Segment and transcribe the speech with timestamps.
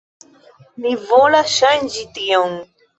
[0.87, 2.63] Mi volas ŝanĝi tion.